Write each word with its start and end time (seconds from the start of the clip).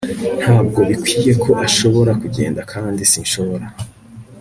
Ntabwo 0.41 0.79
bikwiye 0.89 1.31
ko 1.43 1.51
ashobora 1.67 2.11
kugenda 2.21 2.61
kandi 2.71 3.01
sinshobora 3.11 3.65